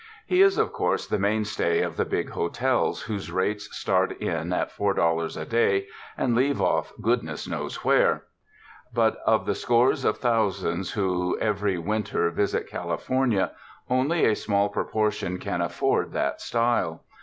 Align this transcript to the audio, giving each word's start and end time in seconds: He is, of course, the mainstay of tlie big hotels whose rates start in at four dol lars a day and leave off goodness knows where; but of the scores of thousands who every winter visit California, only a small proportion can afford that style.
He 0.25 0.41
is, 0.41 0.57
of 0.57 0.73
course, 0.73 1.05
the 1.05 1.19
mainstay 1.19 1.81
of 1.81 1.95
tlie 1.95 2.09
big 2.09 2.31
hotels 2.31 3.03
whose 3.03 3.31
rates 3.31 3.69
start 3.77 4.13
in 4.17 4.51
at 4.51 4.71
four 4.71 4.95
dol 4.95 5.17
lars 5.17 5.37
a 5.37 5.45
day 5.45 5.85
and 6.17 6.33
leave 6.33 6.59
off 6.59 6.91
goodness 6.99 7.47
knows 7.47 7.85
where; 7.85 8.23
but 8.95 9.19
of 9.27 9.45
the 9.45 9.53
scores 9.53 10.03
of 10.03 10.17
thousands 10.17 10.93
who 10.93 11.37
every 11.39 11.77
winter 11.77 12.31
visit 12.31 12.65
California, 12.67 13.51
only 13.91 14.25
a 14.25 14.35
small 14.35 14.69
proportion 14.69 15.37
can 15.37 15.61
afford 15.61 16.13
that 16.13 16.41
style. 16.41 17.03